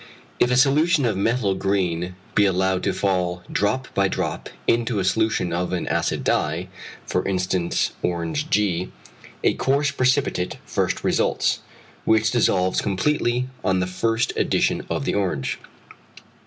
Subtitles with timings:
[0.39, 5.03] If a solution of methyl green be allowed to fall drop by drop into a
[5.05, 6.69] solution of an acid dye,
[7.05, 8.91] for instance orange g.,
[9.43, 11.59] a coarse precipitate first results,
[12.03, 15.59] which dissolves completely on the further addition of the orange.